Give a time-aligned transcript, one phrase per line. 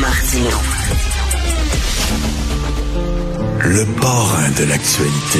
[0.00, 0.48] Martino.
[3.60, 5.38] Le parrain de l'actualité.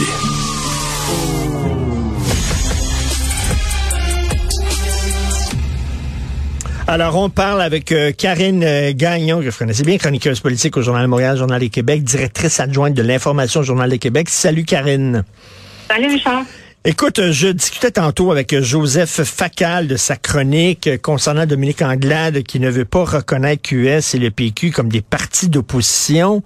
[6.86, 10.82] Alors, on parle avec euh, Karine euh, Gagnon, que vous connaissez bien, chroniqueuse politique au
[10.82, 14.28] Journal de Montréal, Journal de Québec, directrice adjointe de l'information au Journal de Québec.
[14.28, 15.24] Salut, Karine.
[15.88, 16.44] Salut, Richard.
[16.84, 22.68] Écoute, je discutais tantôt avec Joseph Facal de sa chronique concernant Dominique Anglade qui ne
[22.68, 26.42] veut pas reconnaître QS et le PQ comme des partis d'opposition.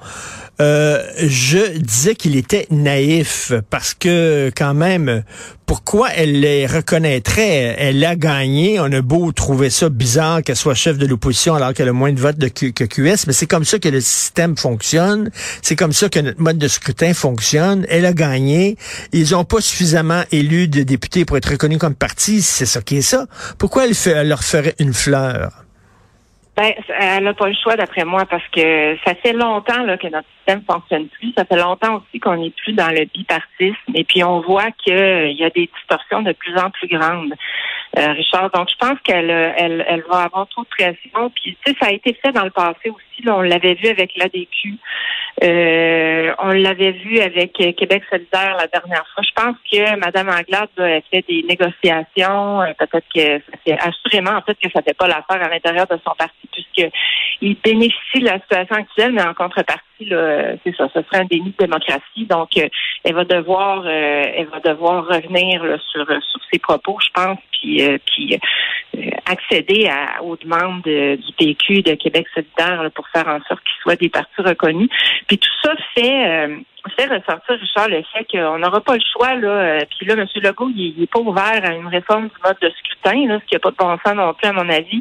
[0.61, 5.23] Euh, je disais qu'il était naïf parce que quand même,
[5.67, 7.75] pourquoi elle les reconnaîtrait?
[7.77, 8.79] Elle a gagné.
[8.79, 12.13] On a beau trouver ça bizarre qu'elle soit chef de l'opposition alors qu'elle a moins
[12.13, 15.31] de votes que QS, mais c'est comme ça que le système fonctionne.
[15.63, 17.85] C'est comme ça que notre mode de scrutin fonctionne.
[17.89, 18.77] Elle a gagné.
[19.13, 22.43] Ils ont pas suffisamment élu de députés pour être reconnus comme parti.
[22.43, 23.27] C'est ça qui est ça.
[23.59, 25.66] Pourquoi elle leur ferait une fleur?
[26.57, 30.07] Ben, elle n'a pas le choix d'après moi parce que ça fait longtemps là, que
[30.07, 31.33] notre système fonctionne plus.
[31.37, 33.93] Ça fait longtemps aussi qu'on n'est plus dans le bipartisme.
[33.95, 37.35] Et puis on voit qu'il y a des distorsions de plus en plus grandes.
[37.99, 41.31] Euh, Richard, donc je pense qu'elle elle, elle va avoir trop de pression.
[41.35, 43.23] Puis tu sais, ça a été fait dans le passé aussi.
[43.23, 44.75] Là, on l'avait vu avec l'ADQ.
[45.43, 49.23] Euh, on l'avait vu avec Québec solidaire la dernière fois.
[49.23, 52.63] Je pense que Mme Anglade a fait des négociations.
[52.63, 55.99] Euh, peut-être que ça assurément en fait que ça fait pas l'affaire à l'intérieur de
[56.05, 61.19] son parti puisqu'il bénéficie de la situation actuelle, mais en contrepartie, c'est ça, ce serait
[61.19, 62.27] un déni de démocratie.
[62.29, 62.69] Donc, euh,
[63.05, 65.61] elle va devoir, euh, elle va devoir revenir
[65.91, 68.39] sur sur ses propos, je pense, puis puis
[69.27, 73.97] accéder à, aux demandes du PQ de Québec solidaire pour faire en sorte qu'ils soient
[73.97, 74.89] des partis reconnus.
[75.27, 76.49] Puis tout ça fait
[76.97, 79.49] fait ressortir, Richard, le fait qu'on n'aura pas le choix, là.
[79.49, 80.27] Euh, puis là, M.
[80.37, 83.55] Legault, il n'est pas ouvert à une réforme du mode de scrutin, là, ce qui
[83.55, 85.01] n'a pas de bon sens non plus, à mon avis.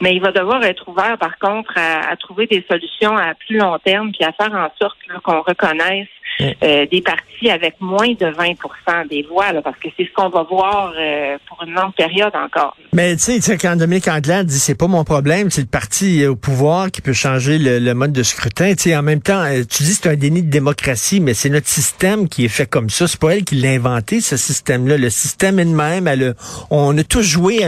[0.00, 3.78] Mais il va devoir être ouvert, par contre, à, trouver des solutions à plus long
[3.78, 6.08] terme, puis à faire en sorte qu'on reconnaisse
[6.40, 10.28] euh, des partis avec moins de 20% des voix, là, parce que c'est ce qu'on
[10.28, 12.76] va voir euh, pour une longue période encore.
[12.92, 16.36] Mais tu sais, quand Dominique Anglade dit c'est pas mon problème, c'est le parti au
[16.36, 18.74] pouvoir qui peut changer le, mode de scrutin.
[18.74, 21.66] Tu sais, en même temps, tu dis c'est un déni de démocratie, mais c'est notre
[21.66, 23.06] système qui est fait comme ça.
[23.06, 24.96] C'est pas elle qui l'a inventé, ce système-là.
[24.96, 26.06] Le système est de même.
[26.06, 26.34] Elle,
[26.70, 27.60] on a tous joué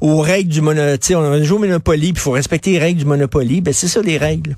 [0.00, 1.14] aux règles du Monopoly.
[1.16, 3.60] On a joué au Monopoly, puis il faut respecter les règles du Monopoly.
[3.60, 4.56] Ben, c'est ça, les règles.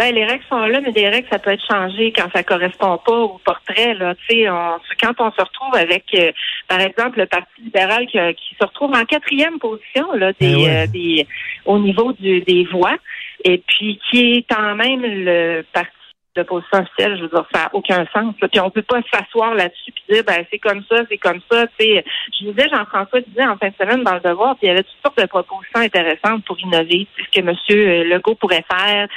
[0.00, 2.96] Ben, les règles sont là, mais des règles, ça peut être changé quand ça correspond
[3.04, 3.92] pas au portrait.
[3.92, 4.14] Là.
[4.30, 6.32] On, quand on se retrouve avec, euh,
[6.68, 10.68] par exemple, le Parti libéral qui, qui, se retrouve en quatrième position là, des, ben
[10.68, 11.26] euh, des,
[11.66, 12.96] au niveau du, des voix,
[13.44, 15.90] et puis qui est quand même le parti
[16.36, 18.34] de position officielle, je veux dire, ça n'a aucun sens.
[18.40, 18.48] Là.
[18.48, 21.66] Puis on peut pas s'asseoir là-dessus puis dire ben c'est comme ça, c'est comme ça.
[21.78, 22.04] sais
[22.38, 24.84] Je disais, Jean-François disait en fin de semaine dans le devoir, puis il y avait
[24.84, 27.08] toutes sortes de propositions intéressantes pour innover.
[27.18, 28.08] Ce que M.
[28.08, 29.08] Legault pourrait faire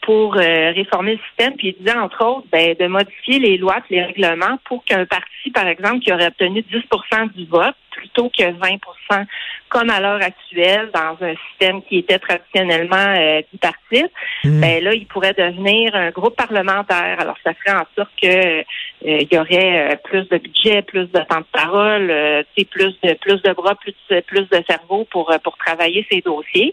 [0.00, 3.78] pour euh, réformer le système, puis il disait entre autres ben, de modifier les lois,
[3.90, 8.44] les règlements pour qu'un parti, par exemple, qui aurait obtenu 10% du vote, plutôt que
[8.44, 9.26] 20
[9.68, 14.12] comme à l'heure actuelle, dans un système qui était traditionnellement euh, bipartite,
[14.44, 14.60] mmh.
[14.60, 17.16] ben là, il pourrait devenir un groupe parlementaire.
[17.18, 18.62] Alors, ça ferait en sorte que
[19.06, 22.94] euh, il y aurait euh, plus de budget, plus de temps de parole, euh, plus
[23.02, 26.72] de plus de bras, plus de, plus de cerveau pour pour travailler ces dossiers.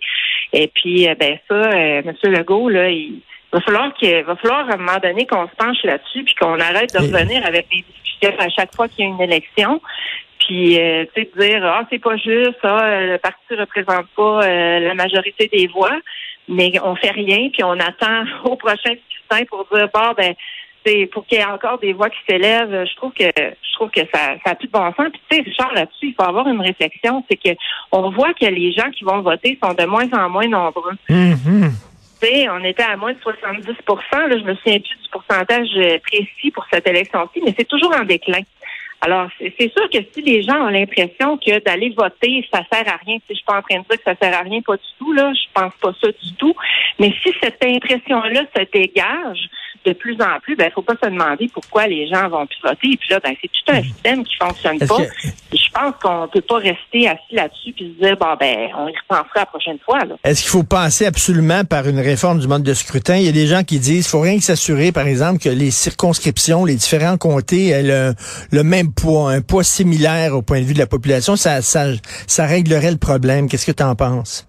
[0.53, 2.13] Et puis, ben ça, M.
[2.23, 3.21] Legault, là, il
[3.51, 6.59] va falloir qu'il va falloir à un moment donné qu'on se penche là-dessus puis qu'on
[6.59, 9.81] arrête de revenir avec des discussions à chaque fois qu'il y a une élection
[10.49, 14.79] puis euh, tu sais dire ah c'est pas juste ah, le parti représente pas euh,
[14.79, 15.95] la majorité des voix
[16.47, 20.33] mais on fait rien puis on attend au prochain scrutin pour dire bon ben
[20.83, 23.91] c'est pour qu'il y ait encore des voix qui s'élèvent je trouve que je trouve
[23.91, 26.27] que ça ça a plus de bon sens puis tu sais Richard là-dessus il faut
[26.27, 27.55] avoir une réflexion c'est que
[27.91, 31.69] on voit que les gens qui vont voter sont de moins en moins nombreux mm-hmm.
[32.23, 33.67] sais, on était à moins de 70%
[34.27, 35.69] là, je me souviens plus du pourcentage
[36.01, 38.41] précis pour cette élection-ci, mais c'est toujours en déclin.
[39.01, 42.97] Alors, c'est sûr que si les gens ont l'impression que d'aller voter, ça sert à
[42.97, 44.75] rien, si je suis pas en train de dire que ça sert à rien, pas
[44.75, 46.53] du tout, là, je pense pas ça du tout.
[46.99, 49.49] Mais si cette impression-là se dégage,
[49.85, 52.91] de plus en plus, ben, faut pas se demander pourquoi les gens vont plus voter.
[52.91, 54.97] Et puis là, ben, c'est tout un système qui fonctionne pas.
[55.51, 58.93] Je pense qu'on peut pas rester assis là-dessus puis se dire, bon, ben, on y
[58.97, 62.73] repensera la prochaine fois, Est-ce qu'il faut passer absolument par une réforme du mode de
[62.73, 63.15] scrutin?
[63.17, 65.71] Il y a des gens qui disent, faut rien que s'assurer, par exemple, que les
[65.71, 68.13] circonscriptions, les différents comtés aient le,
[68.51, 68.88] le, même
[69.27, 71.35] un poids similaire au point de vue de la population.
[71.35, 73.49] Ça, ça, réglerait le problème.
[73.49, 74.47] Qu'est-ce que tu en penses?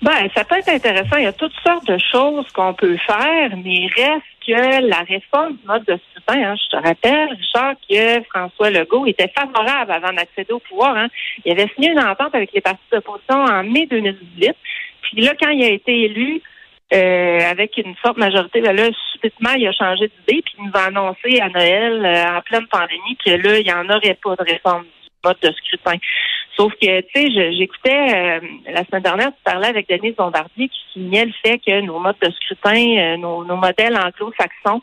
[0.00, 1.16] Ben, ça peut être intéressant.
[1.16, 5.56] Il y a toutes sortes de choses qu'on peut faire, mais reste que la réforme
[5.56, 10.12] du mode de scrutin, hein, je te rappelle, Richard, que François Legault était favorable avant
[10.12, 10.96] d'accéder au pouvoir.
[10.96, 11.08] Hein.
[11.44, 14.54] Il avait signé une entente avec les partis d'opposition en mai 2018.
[15.02, 16.42] Puis là, quand il a été élu,
[16.92, 18.60] euh, avec une forte majorité.
[18.60, 22.38] Ben là, subitement, il a changé d'idée, puis il nous a annoncé à Noël, euh,
[22.38, 24.84] en pleine pandémie, que là, il n'y en aurait pas de réforme
[25.24, 25.98] mode de scrutin.
[26.56, 28.40] Sauf que, tu sais, j'écoutais euh,
[28.72, 32.16] la semaine dernière, tu parlais avec Denise Bombardier qui signait le fait que nos modes
[32.20, 34.80] de scrutin, nos, nos, modèles anglo-saxons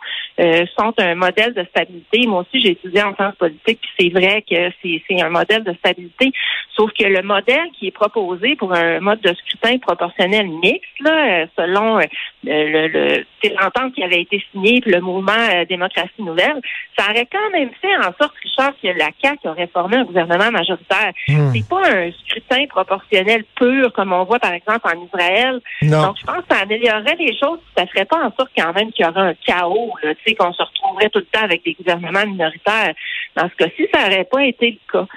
[0.78, 2.28] sont un modèle de stabilité.
[2.28, 5.74] Moi aussi, j'ai étudié en sciences politiques, puis c'est vrai que c'est un modèle de
[5.74, 6.32] stabilité.
[6.76, 11.46] Sauf que le modèle qui est proposé pour un mode de scrutin proportionnel mixte, là,
[11.58, 12.00] selon
[12.44, 16.62] le, le l'entente qui avait été signée, puis le mouvement euh, démocratie nouvelle,
[16.98, 20.25] ça aurait quand même fait en sorte, Richard, que la CAQ aurait formé un gouvernement
[20.25, 21.12] majoritaire.
[21.27, 21.51] Hmm.
[21.54, 25.62] C'est pas un scrutin proportionnel pur comme on voit par exemple en Israël.
[25.81, 27.60] Donc je pense que ça améliorerait les choses.
[27.77, 30.54] Ça ferait pas en sorte quand même qu'il y aurait un chaos, tu sais, qu'on
[30.54, 32.94] se retrouverait tout le temps avec des gouvernements minoritaires.
[33.36, 35.07] Dans ce cas-ci, ça n'aurait pas été le cas.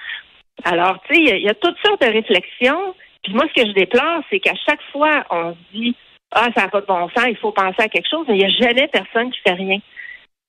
[0.65, 2.95] Alors, tu sais, il y, a toutes sortes de réflexions.
[3.23, 5.97] Puis moi, ce que je déplore, c'est qu'à chaque fois, on se dit
[6.33, 8.39] ah, ça n'a pas de bon sens, il faut penser à quelque chose, mais il
[8.39, 9.79] n'y a jamais personne qui fait rien.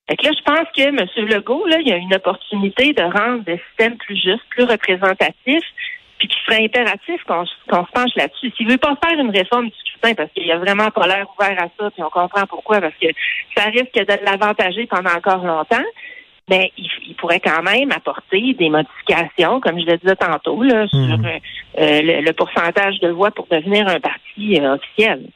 [0.10, 1.28] Fait que là, je pense que M.
[1.28, 5.62] Legault, là, il y a une opportunité de rendre le système plus juste, plus représentatif,
[6.18, 8.52] puis qu'il serait impératif qu'on se penche là-dessus.
[8.58, 11.56] S'il veut pas faire une réforme du scrutin, parce qu'il a vraiment pas l'air ouvert
[11.62, 13.08] à ça, puis on comprend pourquoi, parce que
[13.56, 15.86] ça risque de l'avantager pendant encore longtemps,
[16.50, 20.98] mais il, pourrait quand même apporter des modifications, comme je le disais tantôt, là, sur
[20.98, 21.26] hmm.
[21.78, 25.28] euh, le, pourcentage de voix pour devenir un parti euh, officiel.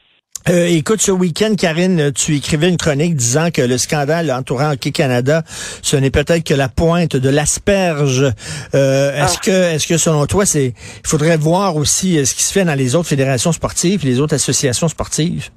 [0.50, 4.92] Euh, écoute, ce week-end, Karine, tu écrivais une chronique disant que le scandale entourant Hockey
[4.92, 5.44] Canada,
[5.82, 8.30] ce n'est peut-être que la pointe de l'asperge.
[8.76, 9.42] Euh, est-ce ah.
[9.44, 12.66] que, est-ce que selon toi, c'est, il faudrait voir aussi euh, ce qui se fait
[12.66, 15.50] dans les autres fédérations sportives, les autres associations sportives?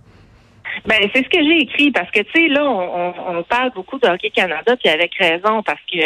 [0.86, 4.06] Ben, c'est ce que j'ai écrit parce que tu sais là, on, parle beaucoup de
[4.06, 5.98] Hockey Canada puis avec raison parce que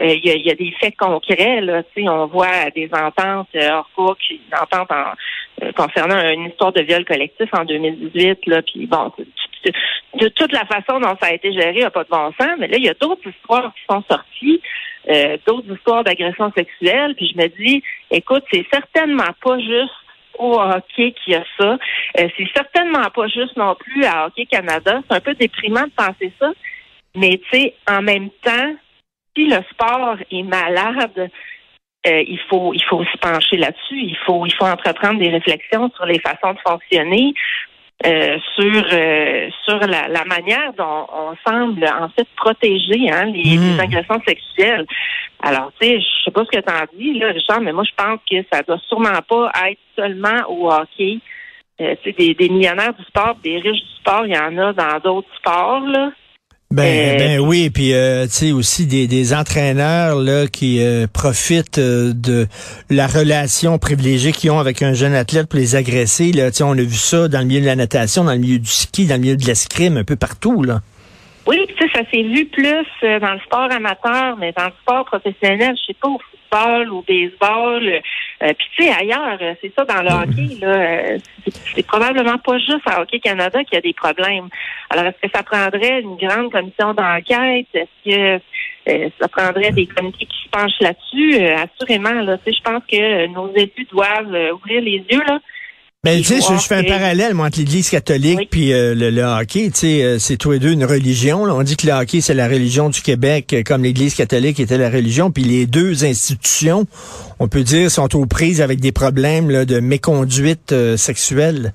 [0.00, 1.82] il y, a, des faits concrets là.
[1.82, 5.14] Tu sais, on voit des ententes hors cours, une entente en,
[5.62, 8.46] euh, concernant une histoire de viol collectif en 2018.
[8.46, 9.12] Là, puis bon,
[10.14, 12.32] de toute la façon dont ça a été géré, il n'y a pas de bon
[12.40, 12.50] sens.
[12.58, 14.60] Mais là, il y a d'autres histoires qui sont sorties,
[15.08, 17.14] euh, d'autres histoires d'agression sexuelle.
[17.16, 19.94] Puis je me dis, écoute, c'est certainement pas juste
[20.38, 21.78] au hockey qui a ça.
[22.18, 25.00] Euh, c'est certainement pas juste non plus à Hockey Canada.
[25.08, 26.50] C'est un peu déprimant de penser ça.
[27.16, 28.74] Mais tu sais, en même temps,
[29.36, 31.30] si le sport est malade,
[32.06, 34.00] euh, il faut il faut se pencher là-dessus.
[34.00, 37.34] Il faut il faut entreprendre des réflexions sur les façons de fonctionner,
[38.06, 43.58] euh, sur euh, sur la, la, manière dont on semble en fait protéger hein, les,
[43.58, 43.80] mmh.
[43.80, 44.86] agressions sexuelles.
[45.42, 47.84] Alors, tu sais, je sais pas ce que tu en dis, là, Richard, mais moi
[47.84, 51.18] je pense que ça doit sûrement pas être seulement au hockey.
[51.80, 54.56] Euh, tu sais, des, des millionnaires du sport, des riches du sport, il y en
[54.58, 56.10] a dans d'autres sports, là.
[56.70, 61.06] Ben, euh, ben oui, puis euh, tu sais aussi des, des entraîneurs là qui euh,
[61.10, 62.46] profitent de
[62.90, 66.30] la relation privilégiée qu'ils ont avec un jeune athlète pour les agresser.
[66.30, 68.68] Là, on a vu ça dans le milieu de la natation, dans le milieu du
[68.68, 70.80] ski, dans le milieu de l'escrime, un peu partout là.
[71.46, 75.06] Oui, tu sais, ça s'est vu plus dans le sport amateur, mais dans le sport
[75.06, 76.08] professionnel, je sais pas,
[76.50, 78.02] football, au baseball,
[78.42, 81.18] euh, puis tu sais, ailleurs, euh, c'est ça dans le hockey, là, euh,
[81.74, 84.48] c'est probablement pas juste à Hockey Canada qu'il y a des problèmes.
[84.90, 87.66] Alors, est-ce que ça prendrait une grande commission d'enquête?
[87.74, 91.44] Est-ce que ça prendrait des comités qui se penchent là-dessus?
[91.46, 95.40] assurément, là, je pense que nos élus doivent ouvrir les yeux, là.
[96.04, 99.64] Mais tu sais, je, fais un parallèle moi, entre l'Église catholique puis euh, le, hockey.
[99.70, 101.42] Tu sais, euh, c'est tous les deux une religion.
[101.42, 104.78] On dit que le hockey c'est la religion du Québec, euh, comme l'Église catholique était
[104.78, 105.32] la religion.
[105.32, 106.84] Puis les deux institutions,
[107.40, 111.72] on peut dire, sont aux prises avec des problèmes là, de méconduite sexuelle.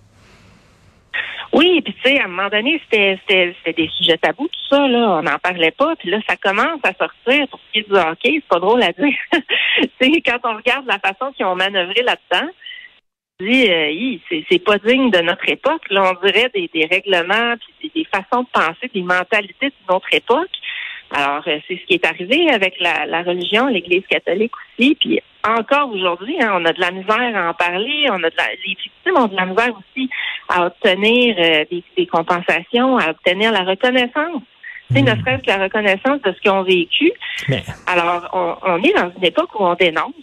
[1.51, 5.19] Oui, puis tu sais, à un moment donné, c'était des sujets tabous, tout ça, là,
[5.19, 7.95] on n'en parlait pas, puis là, ça commence à sortir pour ce qui est du
[7.95, 9.13] hockey, c'est pas drôle à dire.
[9.81, 12.49] tu sais, quand on regarde la façon qu'ils ont manœuvré là-dedans,
[13.39, 15.83] dit, euh, c'est pas digne de notre époque.
[15.89, 20.13] Là, on dirait des, des règlements, puis des, façons de penser, des mentalités de notre
[20.13, 20.51] époque.
[21.11, 24.95] Alors, euh, c'est ce qui est arrivé avec la, la religion, l'Église catholique aussi.
[24.99, 28.07] Puis encore aujourd'hui, hein, on a de la misère à en parler.
[28.09, 30.09] On a de la, les victimes ont de la misère aussi
[30.49, 34.41] à obtenir euh, des, des, compensations, à obtenir la reconnaissance.
[34.91, 35.05] C'est mmh.
[35.05, 37.11] ne serait-ce que la reconnaissance de ce qu'ils ont vécu.
[37.87, 40.13] Alors, on, on est dans une époque où on dénonce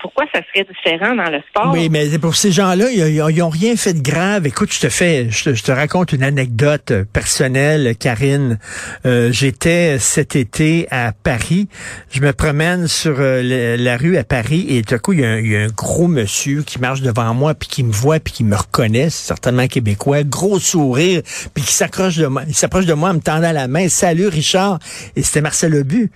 [0.00, 1.72] pourquoi ça serait différent dans le sport?
[1.72, 4.46] Oui, mais pour ces gens-là, ils n'ont rien fait de grave.
[4.46, 8.58] Écoute, je te fais, je te, raconte une anecdote personnelle, Karine.
[9.06, 11.68] Euh, j'étais cet été à Paris.
[12.10, 15.56] Je me promène sur euh, la, rue à Paris et tout à coup, il y,
[15.56, 18.56] a un, gros monsieur qui marche devant moi puis qui me voit puis qui me
[18.56, 21.22] reconnaît, certainement québécois, gros sourire,
[21.54, 23.88] puis qui s'accroche de moi, s'approche de moi me tendant la main.
[23.88, 24.78] Salut Richard.
[25.16, 26.10] Et c'était Marcel Lebu.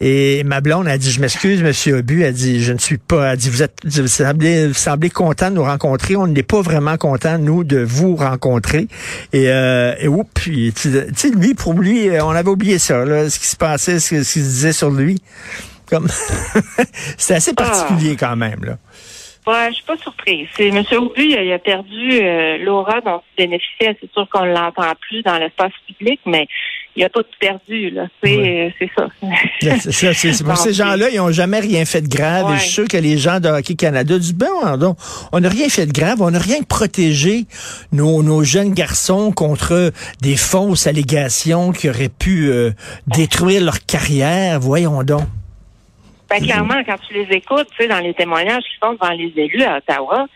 [0.00, 3.32] Et ma blonde a dit, je m'excuse, monsieur Obu, elle dit, je ne suis pas,
[3.32, 6.16] elle dit, vous êtes, vous semblez, vous semblez content de nous rencontrer.
[6.16, 8.88] On n'est pas vraiment content, nous, de vous rencontrer.
[9.32, 13.38] Et, euh, et oups, tu sais, lui, pour lui, on avait oublié ça, là, ce
[13.38, 15.18] qui se passait, ce, ce qui se disait sur lui.
[15.86, 16.08] Comme,
[17.16, 18.78] c'est assez particulier quand même, là.
[19.46, 20.48] Ouais, je suis pas surprise.
[20.56, 20.82] C'est M.
[20.96, 23.94] Aubu, il a perdu euh, l'aura dont il bénéficiait.
[24.00, 26.46] C'est sûr qu'on l'entend plus dans l'espace public, mais
[26.96, 27.90] il a tout perdu.
[27.90, 28.06] Là.
[28.22, 29.08] C'est, euh, c'est ça.
[29.20, 29.90] ça.
[30.14, 32.52] C'est, ces gens-là, ils ont jamais rien fait de grave.
[32.52, 34.48] Et je suis sûr que les gens de Hockey Canada disent, ben,
[35.32, 36.22] on n'a rien fait de grave.
[36.22, 37.46] On n'a rien protégé
[37.92, 42.70] nos, nos jeunes garçons contre des fausses allégations qui auraient pu euh,
[43.06, 44.60] détruire leur carrière.
[44.60, 45.22] Voyons donc.
[46.30, 49.32] Ben, clairement, quand tu les écoutes, tu sais, dans les témoignages qui sont devant les
[49.36, 50.26] élus à Ottawa,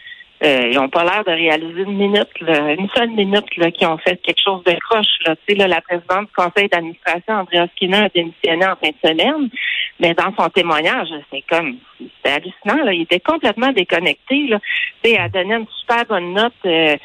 [0.44, 3.84] euh, ils n'ont pas l'air de réaliser une minute, là, une seule minute là, qui
[3.84, 5.18] ont fait quelque chose de croche.
[5.26, 5.34] Là.
[5.36, 9.08] Tu sais, là, la présidente du conseil d'administration, Andrea Skinner, a démissionné en fin de
[9.08, 9.50] semaine,
[9.98, 12.84] mais dans son témoignage, c'est comme c'était hallucinant.
[12.84, 12.92] Là.
[12.92, 14.46] Il était complètement déconnecté.
[14.46, 14.60] Là.
[15.02, 16.96] Tu sais, elle donnait une super bonne note euh,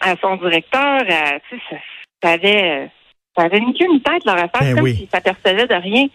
[0.00, 1.00] à son directeur.
[1.00, 1.76] tu sais, ça,
[2.22, 2.90] ça avait
[3.36, 6.06] ça avait ni qu'une tête leur affaire, ben comme s'ils s'apercevaient de rien,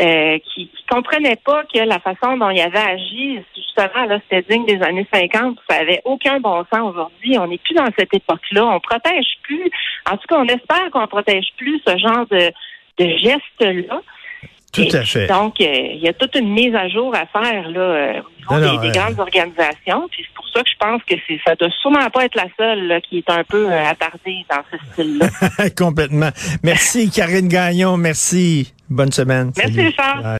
[0.00, 4.54] euh, qui, qui comprenaient pas que la façon dont il avait agi, justement, là, c'était
[4.54, 7.38] digne des années 50, ça avait aucun bon sens aujourd'hui.
[7.38, 8.66] On n'est plus dans cette époque-là.
[8.66, 9.70] On protège plus.
[10.10, 12.52] En tout cas, on espère qu'on protège plus ce genre de,
[12.98, 14.02] de gestes-là.
[14.76, 15.26] Tout à fait.
[15.26, 18.54] Donc, euh, il y a toute une mise à jour à faire là, euh, au
[18.58, 20.08] niveau des, grandes organisations.
[20.10, 21.14] Puis c'est pour ça que je pense que
[21.44, 24.92] ça doit sûrement pas être la seule qui est un peu euh, attardée dans ce
[24.92, 25.68] style-là.
[25.76, 26.30] Complètement.
[26.62, 27.96] Merci, Karine Gagnon.
[27.96, 28.72] Merci.
[28.88, 29.52] Bonne semaine.
[29.56, 30.22] Merci, Charles.